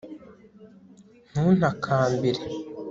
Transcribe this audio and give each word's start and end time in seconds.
ntuntakambire 1.31 2.43